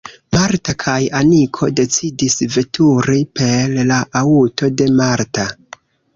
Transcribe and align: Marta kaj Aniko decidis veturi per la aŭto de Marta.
Marta 0.35 0.73
kaj 0.83 0.95
Aniko 1.19 1.69
decidis 1.79 2.39
veturi 2.55 3.19
per 3.41 3.77
la 3.93 4.01
aŭto 4.23 4.73
de 4.81 4.91
Marta. 5.03 5.49